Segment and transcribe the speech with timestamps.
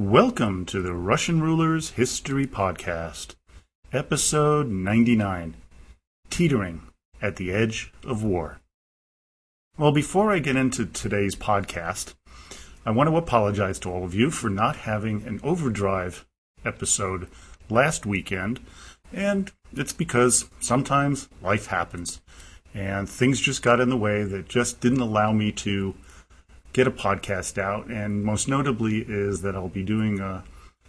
[0.00, 3.34] Welcome to the Russian Rulers History Podcast,
[3.92, 5.56] Episode 99
[6.30, 6.80] Teetering
[7.20, 8.60] at the Edge of War.
[9.76, 12.14] Well, before I get into today's podcast,
[12.86, 16.24] I want to apologize to all of you for not having an overdrive
[16.64, 17.28] episode
[17.68, 18.58] last weekend,
[19.12, 22.22] and it's because sometimes life happens
[22.72, 25.94] and things just got in the way that just didn't allow me to
[26.72, 27.86] get a podcast out.
[27.86, 30.42] And most notably is that I'll be doing uh,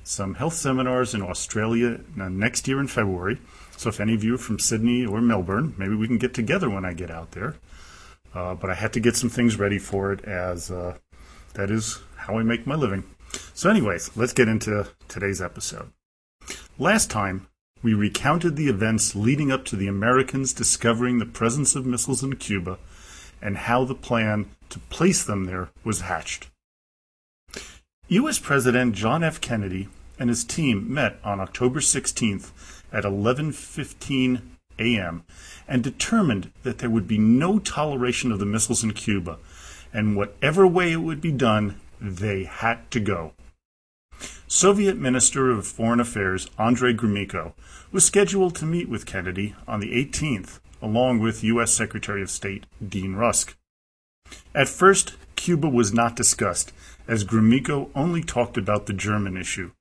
[0.03, 3.39] some health seminars in Australia uh, next year in February.
[3.77, 6.69] So if any of you are from Sydney or Melbourne, maybe we can get together
[6.69, 7.55] when I get out there.
[8.33, 10.97] Uh, but I had to get some things ready for it as uh,
[11.53, 13.03] that is how I make my living.
[13.53, 15.91] So, anyways, let's get into today's episode.
[16.77, 17.47] Last time,
[17.83, 22.35] we recounted the events leading up to the Americans discovering the presence of missiles in
[22.35, 22.77] Cuba
[23.41, 26.49] and how the plan to place them there was hatched.
[28.07, 28.39] U.S.
[28.39, 29.39] President John F.
[29.39, 29.87] Kennedy
[30.19, 32.51] and his team met on October 16th
[32.91, 34.41] at 11:15
[34.79, 35.23] a.m.
[35.67, 39.37] and determined that there would be no toleration of the missiles in Cuba,
[39.93, 43.33] and whatever way it would be done, they had to go.
[44.47, 47.53] Soviet Minister of Foreign Affairs Andrei Gromyko
[47.91, 51.71] was scheduled to meet with Kennedy on the 18th, along with U.S.
[51.71, 53.55] Secretary of State Dean Rusk.
[54.55, 56.71] At first, Cuba was not discussed,
[57.07, 59.71] as Gromyko only talked about the German issue.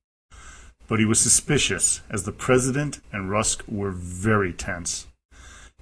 [0.89, 5.07] But he was suspicious, as the President and Rusk were very tense.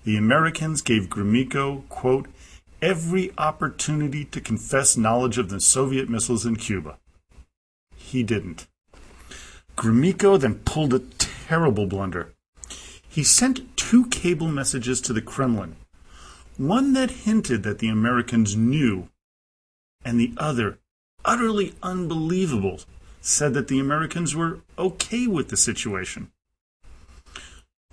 [0.05, 2.29] The Americans gave Gromyko, quote,
[2.81, 6.99] every opportunity to confess knowledge of the Soviet missiles in Cuba.
[7.97, 8.67] He didn't.
[9.77, 12.33] Gromyko then pulled a terrible blunder.
[13.09, 15.77] He sent two cable messages to the Kremlin,
[16.57, 19.09] one that hinted that the Americans knew,
[20.05, 20.79] and the other,
[21.25, 22.81] utterly unbelievable,
[23.21, 26.31] said that the Americans were okay with the situation.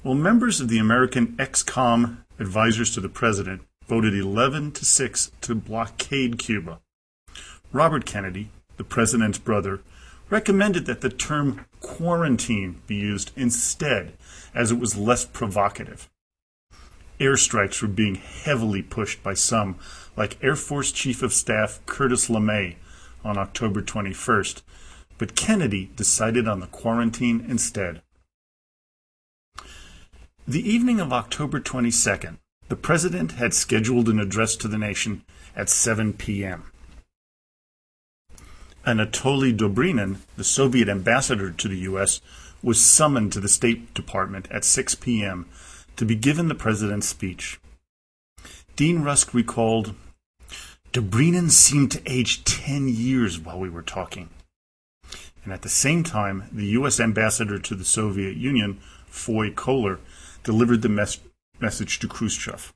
[0.03, 5.55] Well, members of the American ExComm advisors to the president voted 11 to 6 to
[5.55, 6.79] blockade Cuba.
[7.71, 9.81] Robert Kennedy, the president's brother,
[10.29, 14.13] recommended that the term quarantine be used instead,
[14.53, 16.09] as it was less provocative.
[17.19, 19.77] Airstrikes were being heavily pushed by some,
[20.17, 22.75] like Air Force Chief of Staff Curtis LeMay
[23.23, 24.61] on October 21st,
[25.17, 28.01] but Kennedy decided on the quarantine instead.
[30.47, 32.37] The evening of October 22nd,
[32.67, 35.23] the president had scheduled an address to the nation
[35.55, 36.71] at 7 p.m.
[38.85, 42.21] Anatoly Dobrynin, the Soviet ambassador to the U.S.,
[42.61, 45.47] was summoned to the State Department at 6 p.m.
[45.95, 47.59] to be given the president's speech.
[48.75, 49.95] Dean Rusk recalled,
[50.93, 54.29] Dobrynin seemed to age 10 years while we were talking.
[55.43, 56.99] And at the same time, the U.S.
[56.99, 59.99] ambassador to the Soviet Union, Foy Kohler,
[60.43, 61.19] delivered the mes-
[61.59, 62.73] message to Khrushchev.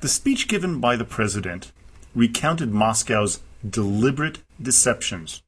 [0.00, 1.72] The speech given by the president
[2.14, 5.42] recounted Moscow's deliberate deceptions,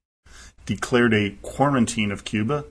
[0.64, 2.64] declared a quarantine of Cuba,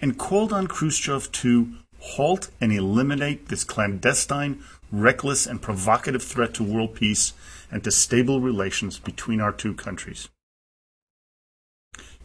[0.00, 6.64] and called on Khrushchev to halt and eliminate this clandestine, reckless, and provocative threat to
[6.64, 7.32] world peace
[7.70, 10.28] and to stable relations between our two countries.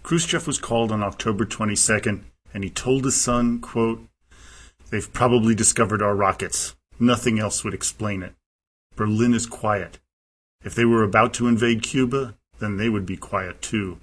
[0.04, 2.24] Khrushchev was called on October 22nd,
[2.54, 4.08] and he told his son, quote,
[4.90, 6.76] They've probably discovered our rockets.
[7.00, 8.34] Nothing else would explain it.
[8.96, 10.00] Berlin is quiet.
[10.64, 14.00] If they were about to invade Cuba, then they would be quiet too.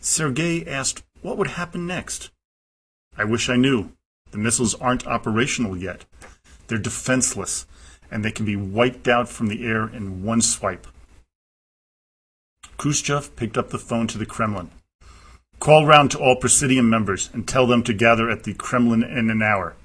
[0.00, 2.30] Sergei asked what would happen next.
[3.16, 3.92] I wish I knew.
[4.30, 6.04] The missiles aren't operational yet.
[6.66, 7.66] They're defenseless,
[8.10, 10.86] and they can be wiped out from the air in one swipe.
[12.78, 14.70] Khrushchev picked up the phone to the Kremlin.
[15.58, 19.28] Call round to all Presidium members and tell them to gather at the Kremlin in
[19.28, 19.76] an hour.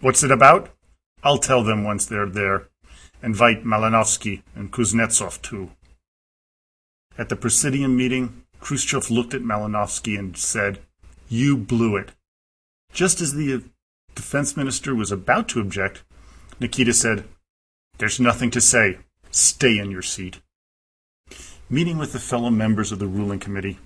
[0.00, 0.70] What's it about?
[1.22, 2.68] I'll tell them once they're there.
[3.22, 5.70] Invite Malinovsky and Kuznetsov too.
[7.18, 10.80] At the Presidium meeting, Khrushchev looked at Malinovsky and said,
[11.28, 12.12] You blew it.
[12.92, 13.62] Just as the
[14.14, 16.02] defense minister was about to object,
[16.60, 17.24] Nikita said,
[17.98, 18.98] There's nothing to say.
[19.30, 20.40] Stay in your seat.
[21.70, 23.78] Meeting with the fellow members of the ruling committee,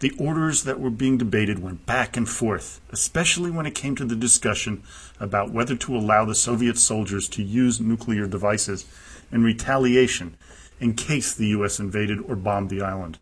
[0.00, 4.04] the orders that were being debated went back and forth, especially when it came to
[4.04, 4.82] the discussion
[5.18, 8.84] about whether to allow the Soviet soldiers to use nuclear devices
[9.32, 10.36] in retaliation
[10.80, 11.80] in case the U.S.
[11.80, 13.18] invaded or bombed the island.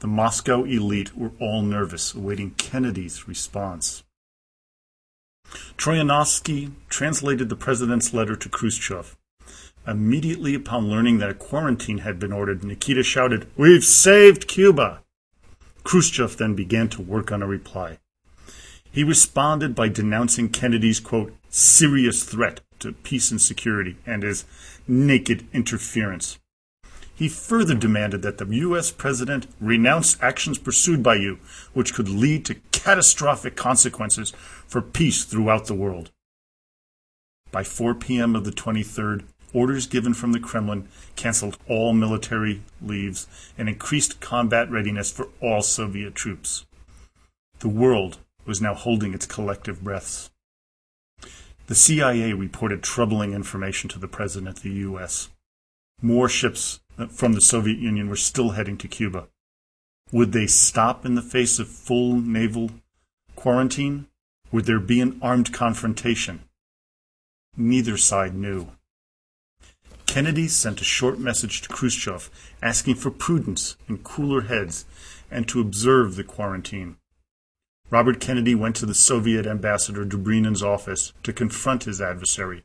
[0.00, 4.02] The Moscow elite were all nervous, awaiting Kennedy's response.
[5.76, 9.16] Troyanovsky translated the president's letter to Khrushchev.
[9.86, 15.02] Immediately upon learning that a quarantine had been ordered, Nikita shouted, We've saved Cuba!
[15.84, 17.98] Khrushchev then began to work on a reply.
[18.90, 24.44] He responded by denouncing Kennedy's, quote, serious threat to peace and security and his
[24.86, 26.38] naked interference.
[27.14, 28.90] He further demanded that the U.S.
[28.90, 31.38] president renounce actions pursued by you,
[31.72, 34.32] which could lead to catastrophic consequences
[34.66, 36.10] for peace throughout the world.
[37.52, 38.34] By 4 p.m.
[38.34, 44.68] of the 23rd, orders given from the Kremlin canceled all military leaves and increased combat
[44.68, 46.66] readiness for all Soviet troops.
[47.60, 50.30] The world was now holding its collective breaths.
[51.68, 55.30] The CIA reported troubling information to the President of the U.S.
[56.02, 56.80] More ships
[57.10, 59.28] from the Soviet Union were still heading to Cuba.
[60.12, 62.70] Would they stop in the face of full naval
[63.36, 64.06] quarantine?
[64.52, 66.44] Would there be an armed confrontation?
[67.56, 68.68] Neither side knew.
[70.06, 72.30] Kennedy sent a short message to Khrushchev
[72.62, 74.84] asking for prudence and cooler heads
[75.30, 76.96] and to observe the quarantine.
[77.90, 82.62] Robert Kennedy went to the Soviet ambassador Dobrynin's office to confront his adversary.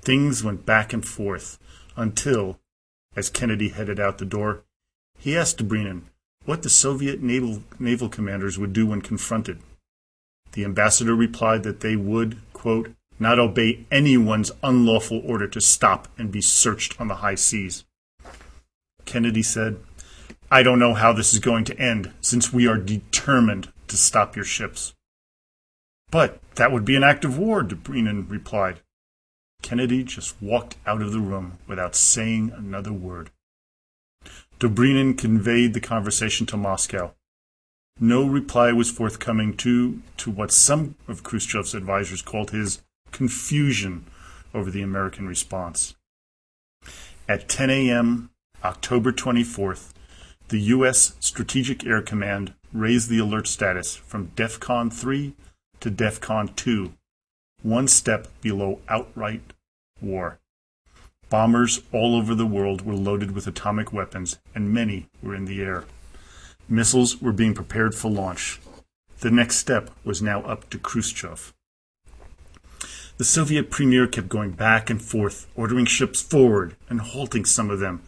[0.00, 1.58] Things went back and forth
[1.96, 2.58] until,
[3.16, 4.62] as Kennedy headed out the door,
[5.18, 6.02] he asked Dobrynin
[6.44, 9.60] what the Soviet naval, naval commanders would do when confronted.
[10.52, 16.30] The ambassador replied that they would, quote, not obey anyone's unlawful order to stop and
[16.30, 17.84] be searched on the high seas.
[19.06, 19.78] Kennedy said,
[20.50, 24.36] I don't know how this is going to end, since we are determined to stop
[24.36, 24.94] your ships.
[26.10, 28.80] But that would be an act of war, Dobrynin replied.
[29.66, 33.30] Kennedy just walked out of the room without saying another word.
[34.60, 37.14] Dobrynin conveyed the conversation to Moscow.
[37.98, 44.06] No reply was forthcoming to, to what some of Khrushchev's advisers called his confusion
[44.54, 45.96] over the American response.
[47.28, 48.30] At 10 a.m.,
[48.62, 49.90] October 24th,
[50.46, 51.16] the U.S.
[51.18, 55.34] Strategic Air Command raised the alert status from DEFCON 3
[55.80, 56.92] to DEFCON 2,
[57.62, 59.42] one step below outright
[60.00, 60.38] war.
[61.28, 65.60] Bombers all over the world were loaded with atomic weapons, and many were in the
[65.60, 65.84] air.
[66.68, 68.60] Missiles were being prepared for launch.
[69.20, 71.52] The next step was now up to Khrushchev.
[73.18, 77.80] The Soviet premier kept going back and forth, ordering ships forward and halting some of
[77.80, 78.02] them.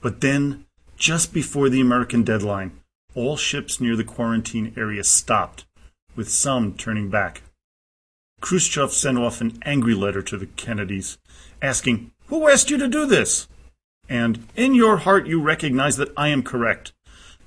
[0.00, 0.66] But then,
[0.96, 2.72] just before the American deadline,
[3.14, 5.66] all ships near the quarantine area stopped,
[6.16, 7.42] with some turning back.
[8.40, 11.18] Khrushchev sent off an angry letter to the Kennedys,
[11.60, 13.48] asking, Who asked you to do this?
[14.08, 16.92] And in your heart you recognize that I am correct.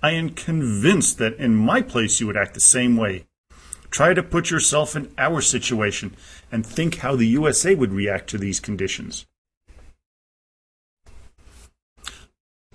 [0.02, 3.26] I am convinced that in my place you would act the same way.
[3.90, 6.16] Try to put yourself in our situation
[6.52, 9.26] and think how the USA would react to these conditions.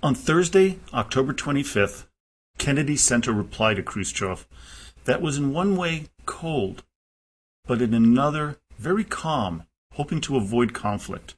[0.01, 2.05] On Thursday, October 25th,
[2.57, 4.47] Kennedy sent a reply to Khrushchev
[5.05, 6.83] that was in one way cold,
[7.69, 9.61] but in another very calm,
[9.93, 11.35] hoping to avoid conflict.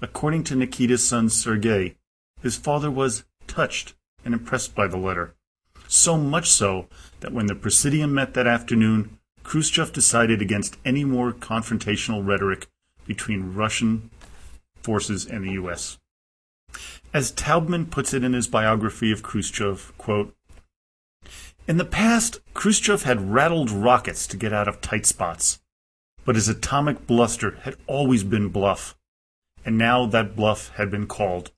[0.00, 1.96] According to Nikita's son Sergei,
[2.40, 3.94] his father was touched
[4.24, 5.34] and impressed by the letter.
[5.88, 6.86] So much so
[7.18, 12.68] that when the Presidium met that afternoon, Khrushchev decided against any more confrontational rhetoric
[13.04, 14.08] between Russian
[14.82, 15.98] forces and the U.S.
[17.12, 20.32] As Taubman puts it in his biography of Khrushchev, quote,
[21.70, 25.60] in the past, Khrushchev had rattled rockets to get out of tight spots,
[26.24, 28.96] but his atomic bluster had always been bluff,
[29.64, 31.52] and now that bluff had been called.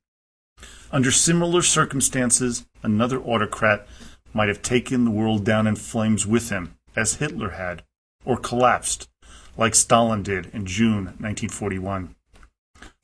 [0.90, 3.88] Under similar circumstances, another autocrat
[4.34, 7.82] might have taken the world down in flames with him, as Hitler had,
[8.26, 9.08] or collapsed,
[9.56, 12.14] like Stalin did in June 1941.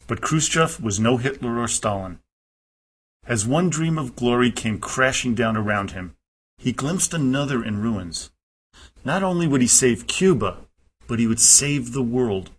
[0.07, 2.19] But Khrushchev was no Hitler or Stalin.
[3.27, 6.15] As one dream of glory came crashing down around him,
[6.59, 8.31] he glimpsed another in ruins.
[9.05, 10.59] Not only would he save Cuba,
[11.07, 12.51] but he would save the world,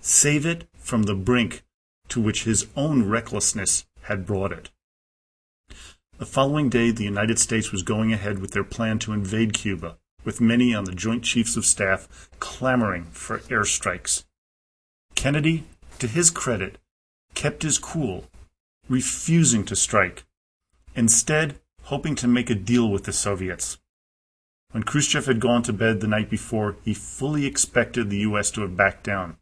[0.00, 1.62] save it from the brink
[2.08, 4.70] to which his own recklessness had brought it.
[6.18, 9.96] The following day, the United States was going ahead with their plan to invade Cuba,
[10.24, 14.24] with many on the Joint Chiefs of Staff clamoring for airstrikes.
[15.14, 15.64] Kennedy,
[15.98, 16.78] to his credit,
[17.34, 18.26] kept his cool,
[18.88, 20.24] refusing to strike,
[20.94, 23.78] instead hoping to make a deal with the Soviets.
[24.70, 28.50] When Khrushchev had gone to bed the night before, he fully expected the U.S.
[28.52, 29.36] to have backed down.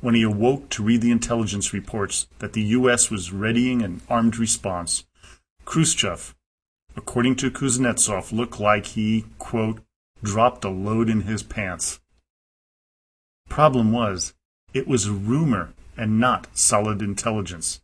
[0.00, 3.10] When he awoke to read the intelligence reports that the U.S.
[3.10, 5.04] was readying an armed response,
[5.64, 6.34] Khrushchev,
[6.94, 9.80] according to Kuznetsov, looked like he, quote,
[10.22, 12.00] dropped a load in his pants.
[13.48, 14.34] Problem was,
[14.74, 17.80] it was rumor and not solid intelligence.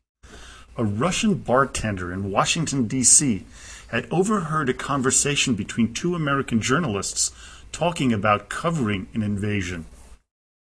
[0.77, 3.45] A Russian bartender in Washington, D.C.
[3.89, 7.31] had overheard a conversation between two American journalists
[7.73, 9.85] talking about covering an invasion.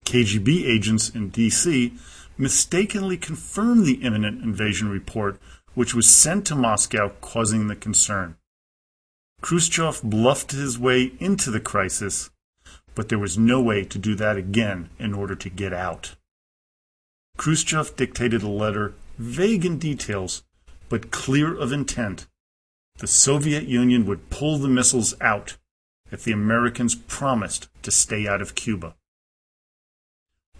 [0.05, 1.93] KGB agents in D.C.
[2.37, 5.39] mistakenly confirmed the imminent invasion report,
[5.73, 8.35] which was sent to Moscow, causing the concern.
[9.41, 12.29] Khrushchev bluffed his way into the crisis,
[12.93, 16.15] but there was no way to do that again in order to get out.
[17.37, 20.43] Khrushchev dictated a letter vague in details,
[20.89, 22.27] but clear of intent.
[22.97, 25.57] The Soviet Union would pull the missiles out
[26.11, 28.95] if the Americans promised to stay out of Cuba.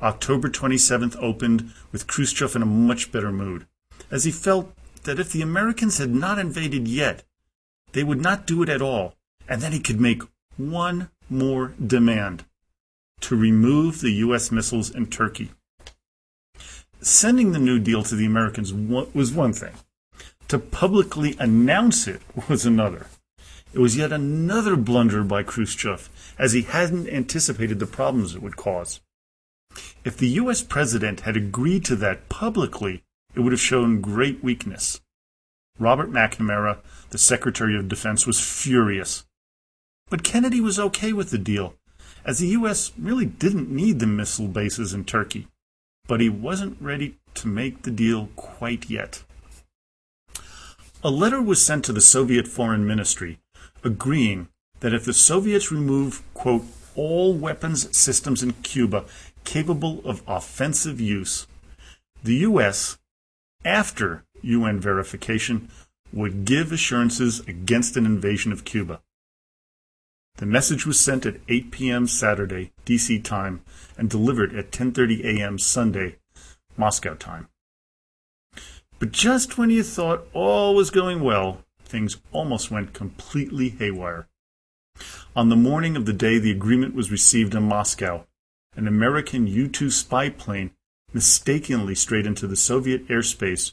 [0.02, 3.66] October 27th opened with Khrushchev in a much better mood,
[4.12, 7.24] as he felt that if the Americans had not invaded yet,
[7.94, 9.16] they would not do it at all,
[9.48, 10.24] and then he could make
[10.58, 12.44] one more demand
[13.22, 14.52] to remove the U.S.
[14.52, 15.52] missiles in Turkey.
[17.02, 19.74] Sending the New Deal to the Americans was one thing.
[20.48, 23.08] To publicly announce it was another.
[23.74, 26.10] It was yet another blunder by Khrushchev,
[26.40, 29.02] as he hadn't anticipated the problems it would cause.
[30.06, 30.64] If the U.S.
[30.64, 33.04] president had agreed to that publicly,
[33.36, 35.02] it would have shown great weakness.
[35.78, 36.78] Robert McNamara,
[37.10, 39.26] the Secretary of Defense, was furious.
[40.10, 41.76] But Kennedy was okay with the deal,
[42.24, 42.94] as the U.S.
[42.98, 45.48] really didn't need the missile bases in Turkey.
[46.08, 49.24] But he wasn't ready to make the deal quite yet.
[51.04, 53.40] A letter was sent to the Soviet Foreign Ministry
[53.84, 54.48] agreeing
[54.80, 59.06] that if the Soviets remove, quote, all weapons systems in Cuba
[59.44, 61.46] capable of offensive use,
[62.24, 62.98] the U.S.,
[63.64, 65.70] after UN verification,
[66.12, 69.02] would give assurances against an invasion of Cuba.
[70.38, 72.08] The message was sent at 8 p.m.
[72.08, 73.62] Saturday, DC time,
[73.98, 75.58] and delivered at 10:30 a.m.
[75.58, 76.18] Sunday,
[76.76, 77.48] Moscow time.
[79.00, 84.28] But just when you thought all was going well, things almost went completely haywire.
[85.38, 88.26] On the morning of the day the agreement was received in Moscow,
[88.76, 90.72] an American U 2 spy plane
[91.14, 93.72] mistakenly strayed into the Soviet airspace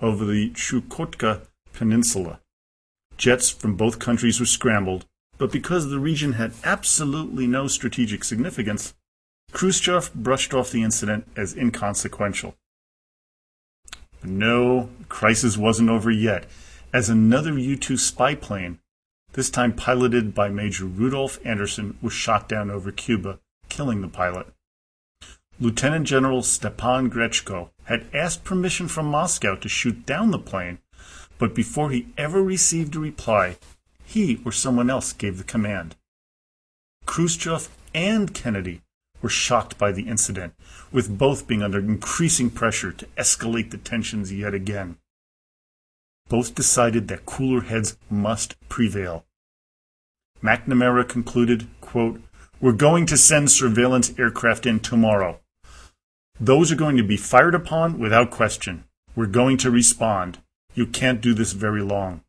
[0.00, 2.38] over the Chukotka Peninsula.
[3.16, 5.06] Jets from both countries were scrambled,
[5.38, 8.94] but because the region had absolutely no strategic significance,
[9.52, 12.56] Khrushchev brushed off the incident as inconsequential.
[14.22, 16.46] No, crisis wasn't over yet,
[16.92, 18.80] as another U 2 spy plane,
[19.32, 24.48] this time piloted by Major Rudolf Anderson, was shot down over Cuba killing the pilot.
[25.60, 30.78] Lieutenant General Stepan Grechko had asked permission from Moscow to shoot down the plane,
[31.38, 33.56] but before he ever received a reply,
[34.08, 35.94] he or someone else gave the command.
[37.04, 38.80] Khrushchev and Kennedy
[39.20, 40.54] were shocked by the incident,
[40.90, 44.96] with both being under increasing pressure to escalate the tensions yet again.
[46.30, 49.26] Both decided that cooler heads must prevail.
[50.42, 52.22] McNamara concluded, quote,
[52.60, 55.40] we're going to send surveillance aircraft in tomorrow.
[56.40, 58.84] Those are going to be fired upon without question.
[59.14, 60.38] We're going to respond.
[60.74, 62.22] You can't do this very long.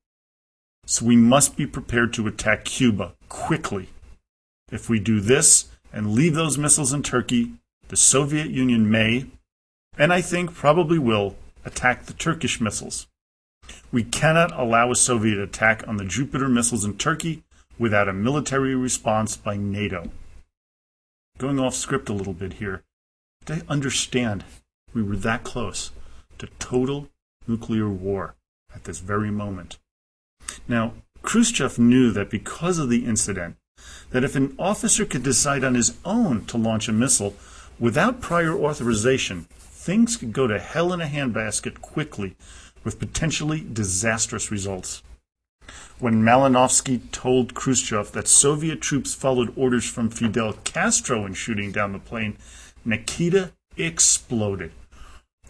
[0.89, 3.89] So we must be prepared to attack Cuba quickly.
[4.71, 7.51] If we do this and leave those missiles in Turkey,
[7.89, 9.27] the Soviet Union may,
[9.99, 13.05] and I think probably will, attack the Turkish missiles.
[13.91, 17.43] We cannot allow a Soviet attack on the Jupiter missiles in Turkey
[17.77, 20.09] without a military response by NATO.
[21.37, 22.81] Going off script a little bit here,
[23.45, 24.43] they understand
[24.91, 25.91] we were that close
[26.39, 27.09] to total
[27.47, 28.33] nuclear war
[28.73, 29.77] at this very moment.
[30.67, 33.57] Now, Khrushchev knew that because of the incident,
[34.11, 37.35] that if an officer could decide on his own to launch a missile
[37.79, 42.35] without prior authorization, things could go to hell in a handbasket quickly
[42.83, 45.01] with potentially disastrous results.
[45.99, 51.93] When Malinovsky told Khrushchev that Soviet troops followed orders from Fidel Castro in shooting down
[51.93, 52.37] the plane,
[52.85, 54.71] Nikita exploded.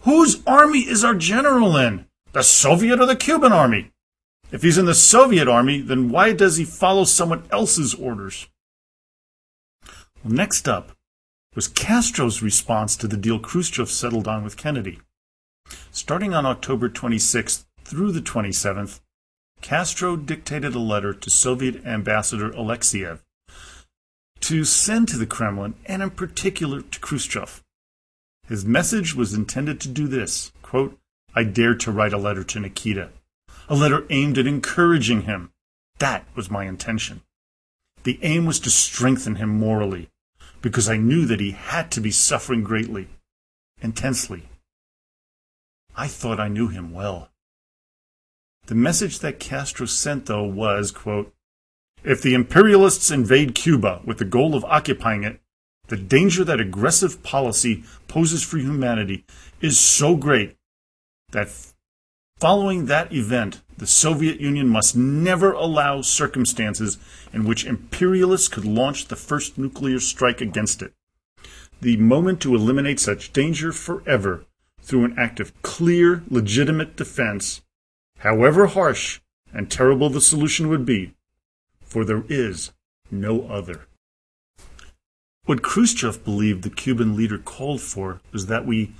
[0.02, 2.06] Whose army is our general in?
[2.32, 3.92] The Soviet or the Cuban army?
[4.52, 8.48] If he's in the Soviet army, then why does he follow someone else's orders?
[10.24, 10.92] Well, next up
[11.54, 14.98] was Castro's response to the deal Khrushchev settled on with Kennedy.
[15.92, 19.00] Starting on October 26th through the 27th,
[19.60, 23.20] Castro dictated a letter to Soviet Ambassador Alexeyev
[24.40, 27.62] to send to the Kremlin, and in particular to Khrushchev.
[28.48, 30.98] His message was intended to do this quote,
[31.34, 33.10] I dared to write a letter to Nikita,
[33.70, 35.52] a letter aimed at encouraging him.
[36.00, 37.22] That was my intention.
[38.02, 40.10] The aim was to strengthen him morally,
[40.60, 43.06] because I knew that he had to be suffering greatly,
[43.80, 44.48] intensely.
[45.96, 47.30] I thought I knew him well.
[48.66, 51.32] The message that Castro sent, though, was, quote,
[52.02, 55.40] if the imperialists invade Cuba with the goal of occupying it,
[55.86, 59.24] the danger that aggressive policy poses for humanity
[59.60, 60.56] is so great
[61.30, 61.48] that
[62.40, 66.98] following that event, the Soviet Union must never allow circumstances
[67.34, 70.94] in which imperialists could launch the first nuclear strike against it.
[71.82, 74.46] The moment to eliminate such danger forever
[74.82, 77.60] through an act of clear, legitimate defense,
[78.18, 79.20] however harsh
[79.52, 81.14] and terrible the solution would be,
[81.82, 82.72] for there is
[83.10, 83.86] no other.
[85.44, 88.92] What Khrushchev believed the Cuban leader called for was that we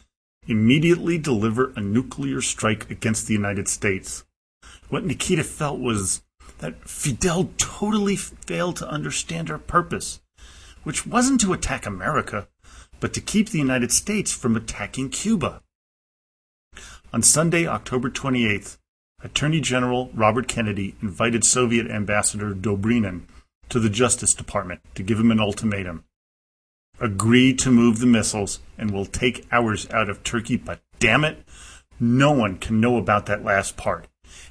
[0.51, 4.25] immediately deliver a nuclear strike against the United States.
[4.89, 6.23] What Nikita felt was
[6.59, 10.21] that Fidel totally failed to understand our purpose,
[10.83, 12.49] which wasn't to attack America,
[12.99, 15.63] but to keep the United States from attacking Cuba.
[17.13, 18.79] On Sunday, October 28th,
[19.23, 23.23] Attorney General Robert Kennedy invited Soviet Ambassador Dobrynin
[23.69, 26.05] to the Justice Department to give him an ultimatum.
[27.01, 31.43] Agree to move the missiles and we'll take ours out of Turkey, but damn it,
[31.99, 34.07] no one can know about that last part.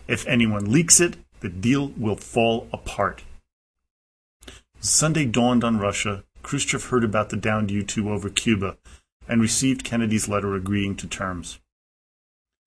[0.08, 3.24] If anyone leaks it, the deal will fall apart.
[4.80, 6.24] Sunday dawned on Russia.
[6.42, 8.78] Khrushchev heard about the downed U 2 over Cuba
[9.28, 11.60] and received Kennedy's letter agreeing to terms.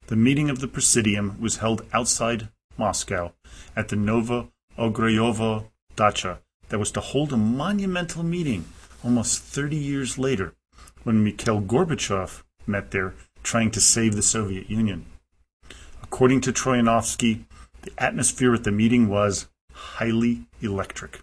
[0.07, 3.33] The meeting of the Presidium was held outside Moscow
[3.75, 8.67] at the Novo Ogaryovo dacha that was to hold a monumental meeting
[9.05, 10.55] almost 30 years later
[11.03, 15.07] when Mikhail Gorbachev met there trying to save the Soviet Union.
[16.03, 17.45] According to Troyanovsky,
[17.83, 21.23] the atmosphere at the meeting was highly electric.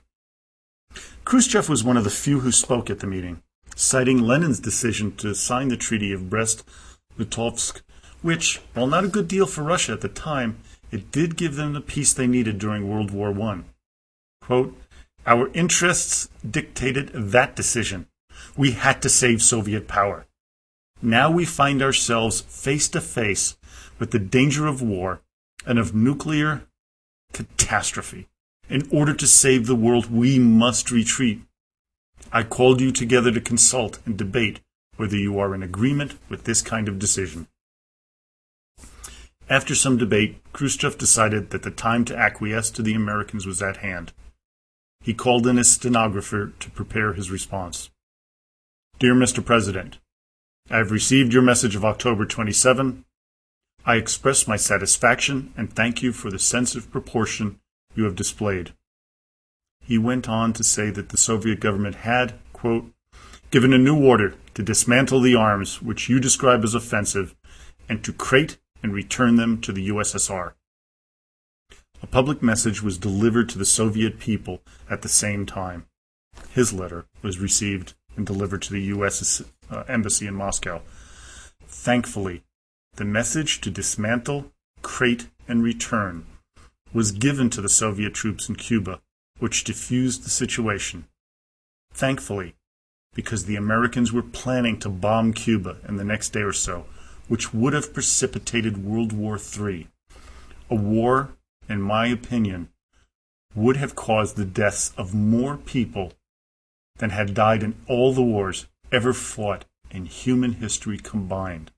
[1.23, 3.41] Khrushchev was one of the few who spoke at the meeting,
[3.75, 7.81] citing Lenin's decision to sign the Treaty of Brest-Litovsk
[8.21, 10.57] which, while not a good deal for Russia at the time,
[10.91, 13.61] it did give them the peace they needed during World War I.
[14.41, 14.75] Quote,
[15.29, 18.07] Our interests dictated that decision.
[18.57, 20.25] We had to save Soviet power.
[21.03, 23.55] Now we find ourselves face to face
[23.99, 25.21] with the danger of war
[25.67, 26.63] and of nuclear
[27.31, 28.27] catastrophe.
[28.69, 31.43] In order to save the world, we must retreat.
[32.33, 34.61] I called you together to consult and debate
[34.97, 37.47] whether you are in agreement with this kind of decision.
[39.47, 43.77] After some debate, Khrushchev decided that the time to acquiesce to the Americans was at
[43.77, 44.11] hand.
[45.01, 47.89] He called in his stenographer to prepare his response.
[48.99, 49.43] Dear Mr.
[49.43, 49.97] President,
[50.69, 53.05] I have received your message of October 27.
[53.85, 57.59] I express my satisfaction and thank you for the sense of proportion
[57.95, 58.73] you have displayed.
[59.81, 62.91] He went on to say that the Soviet government had, quote,
[63.51, 67.35] given a new order to dismantle the arms which you describe as offensive
[67.87, 70.53] and to crate and return them to the USSR.
[72.01, 75.85] A public message was delivered to the Soviet people at the same time.
[76.51, 79.43] His letter was received and delivered to the U.S.
[79.69, 80.81] Uh, embassy in Moscow.
[81.67, 82.43] Thankfully,
[82.95, 86.25] the message to dismantle, crate, and return
[86.93, 89.01] was given to the Soviet troops in Cuba,
[89.39, 91.05] which diffused the situation.
[91.93, 92.55] Thankfully,
[93.13, 96.85] because the Americans were planning to bomb Cuba in the next day or so,
[97.27, 99.87] which would have precipitated World War III.
[100.69, 101.31] A war,
[101.69, 102.69] in my opinion,
[103.55, 106.13] would have caused the deaths of more people
[106.97, 111.71] than had died in all the wars ever fought in human history combined.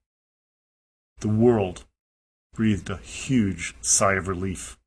[1.20, 1.86] The world
[2.54, 4.78] breathed a huge sigh of relief.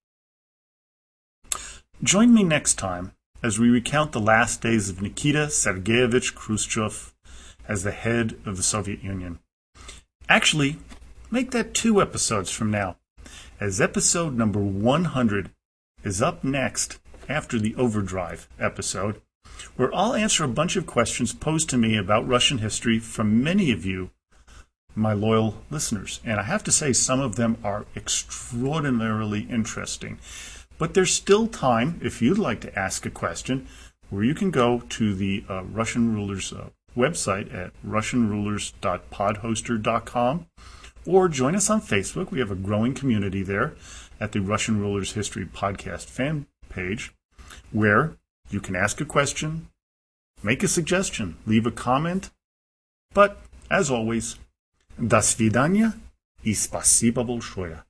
[2.02, 3.12] Join me next time
[3.42, 7.14] as we recount the last days of Nikita Sergeyevich Khrushchev
[7.68, 9.38] as the head of the Soviet Union.
[10.28, 10.76] Actually,
[11.30, 12.96] make that two episodes from now,
[13.60, 15.50] as episode number 100
[16.02, 19.20] is up next after the Overdrive episode,
[19.76, 23.70] where I'll answer a bunch of questions posed to me about Russian history from many
[23.70, 24.10] of you,
[24.94, 26.20] my loyal listeners.
[26.24, 30.18] And I have to say, some of them are extraordinarily interesting.
[30.76, 33.68] But there's still time, if you'd like to ask a question,
[34.10, 40.46] where you can go to the uh, Russian Rulers uh, website at russianrulers.podhoster.com
[41.05, 42.31] or join us on Facebook.
[42.31, 43.73] We have a growing community there
[44.19, 47.13] at the Russian Rulers History Podcast fan page
[47.71, 48.17] where
[48.49, 49.67] you can ask a question,
[50.43, 52.29] make a suggestion, leave a comment.
[53.13, 53.37] But
[53.69, 54.37] as always,
[54.97, 55.93] до свидания
[56.43, 57.83] и спасибо большое.